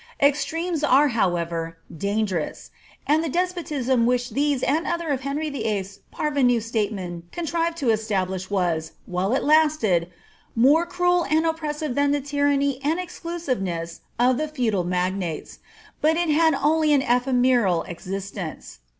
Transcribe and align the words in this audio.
Extremes 0.19 0.83
are, 0.83 1.09
however, 1.09 1.77
dangerous; 1.95 2.71
and 3.05 3.23
the 3.23 3.29
despotism 3.29 4.07
which 4.07 4.31
these 4.31 4.63
and 4.63 4.87
other 4.87 5.09
of 5.09 5.21
Henry 5.21 5.51
YHL's 5.51 5.99
parvenu 6.11 6.57
statemen 6.57 7.21
contrived 7.31 7.77
to 7.77 7.91
establish 7.91 8.49
was, 8.49 8.93
while 9.05 9.31
it 9.35 9.43
lasted, 9.43 10.09
more 10.55 10.87
cruel 10.87 11.25
and 11.29 11.45
oppressive 11.45 11.93
than 11.93 12.09
the 12.09 12.19
tyranny 12.19 12.79
and 12.83 12.97
exclu 12.99 13.35
eireness 13.35 13.99
of 14.17 14.37
the 14.37 14.47
feudal 14.47 14.83
magnates; 14.83 15.59
but 16.01 16.17
it 16.17 16.29
had 16.31 16.55
only 16.55 16.93
an 16.93 17.03
ephemeral 17.03 17.83
existence. 17.83 18.79